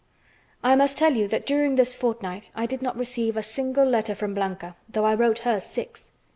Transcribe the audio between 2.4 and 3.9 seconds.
I did not receive a single